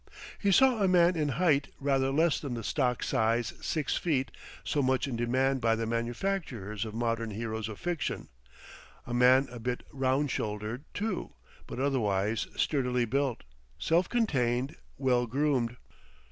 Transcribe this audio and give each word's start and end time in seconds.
He 0.39 0.51
saw 0.51 0.81
a 0.81 0.87
man 0.87 1.15
in 1.15 1.29
height 1.37 1.67
rather 1.79 2.09
less 2.09 2.39
than 2.39 2.55
the 2.55 2.63
stock 2.63 3.03
size 3.03 3.53
six 3.61 3.97
feet 3.97 4.31
so 4.63 4.81
much 4.81 5.07
in 5.07 5.15
demand 5.15 5.61
by 5.61 5.75
the 5.75 5.85
manufacturers 5.85 6.85
of 6.85 6.95
modern 6.95 7.29
heroes 7.29 7.69
of 7.69 7.79
fiction; 7.79 8.27
a 9.05 9.13
man 9.13 9.47
a 9.51 9.59
bit 9.59 9.83
round 9.91 10.31
shouldered, 10.31 10.85
too, 10.95 11.35
but 11.67 11.77
otherwise 11.79 12.47
sturdily 12.55 13.05
built, 13.05 13.43
self 13.77 14.09
contained, 14.09 14.75
well 14.97 15.27
groomed. 15.27 15.77